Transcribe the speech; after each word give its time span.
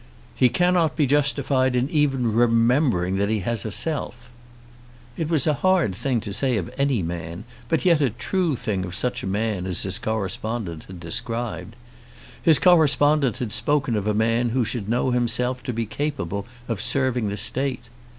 "He 0.33 0.49
cannot 0.49 0.95
be 0.95 1.05
justified 1.05 1.75
in 1.75 1.87
even 1.91 2.33
remembering 2.33 3.17
that 3.17 3.29
he 3.29 3.41
has 3.41 3.65
a 3.65 3.71
self." 3.71 4.31
It 5.15 5.29
was 5.29 5.45
a 5.45 5.53
hard 5.61 5.93
thing 5.95 6.19
to 6.21 6.33
say 6.33 6.57
of 6.57 6.73
any 6.75 7.03
man, 7.03 7.43
but 7.69 7.85
yet 7.85 8.01
a 8.01 8.09
true 8.09 8.55
thing 8.55 8.83
of 8.83 8.95
such 8.95 9.21
a 9.21 9.27
man 9.27 9.67
as 9.67 9.83
his 9.83 9.99
correspondent 9.99 10.85
had 10.85 10.99
described. 10.99 11.75
His 12.41 12.57
correspondent 12.57 13.37
had 13.37 13.51
spoken 13.51 13.95
of 13.95 14.07
a 14.07 14.15
man 14.15 14.49
who 14.49 14.65
should 14.65 14.89
know 14.89 15.11
himself 15.11 15.61
to 15.65 15.71
be 15.71 15.85
capable 15.85 16.47
of 16.67 16.81
serving 16.81 17.29
the 17.29 17.37
State. 17.37 17.83